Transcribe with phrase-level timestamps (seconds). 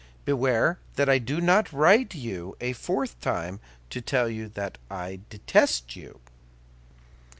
[0.25, 3.59] Beware that I do not write to you a fourth time
[3.91, 6.21] to tell you that I detest you.